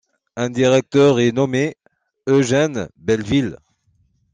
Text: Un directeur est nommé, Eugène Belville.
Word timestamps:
Un 0.35 0.49
directeur 0.49 1.19
est 1.19 1.31
nommé, 1.31 1.77
Eugène 2.27 2.89
Belville. 2.97 3.59